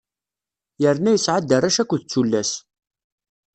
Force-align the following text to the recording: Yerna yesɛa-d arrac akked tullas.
Yerna 0.81 1.09
yesɛa-d 1.13 1.55
arrac 1.55 1.77
akked 1.83 2.03
tullas. 2.11 2.51